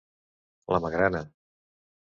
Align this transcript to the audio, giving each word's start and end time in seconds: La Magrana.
La 0.77 0.81
Magrana. 0.87 1.23